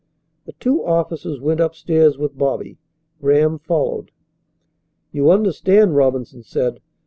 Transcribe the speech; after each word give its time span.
The 0.45 0.53
two 0.53 0.83
officers 0.83 1.39
went 1.39 1.59
upstairs 1.59 2.17
with 2.17 2.35
Bobby. 2.35 2.79
Graham 3.21 3.59
followed. 3.59 4.09
"You 5.11 5.29
understand," 5.29 5.95
Robinson 5.95 6.41
said. 6.41 6.79